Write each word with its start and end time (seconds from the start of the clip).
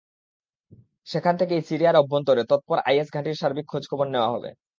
সেখান 1.07 1.33
থেকেই 1.41 1.61
সিরিয়ার 1.67 1.99
অভ্যন্তরে 2.01 2.43
তৎপর 2.51 2.77
আইএস 2.85 3.07
ঘাঁটির 3.13 3.39
সার্বিক 3.41 3.65
খোঁজখবর 3.71 4.07
নেওয়া 4.09 4.29
হবে। 4.33 4.49